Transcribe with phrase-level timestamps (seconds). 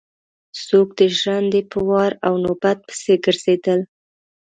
[0.67, 3.79] څوک د ژرندې په وار او نوبت پسې ګرځېدل.